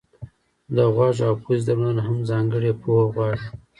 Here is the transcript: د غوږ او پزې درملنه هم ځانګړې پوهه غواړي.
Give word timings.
د 0.75 0.77
غوږ 0.93 1.17
او 1.27 1.33
پزې 1.43 1.63
درملنه 1.67 2.01
هم 2.07 2.17
ځانګړې 2.29 2.71
پوهه 2.81 3.05
غواړي. 3.13 3.45